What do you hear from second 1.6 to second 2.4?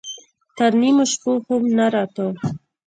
نه راته.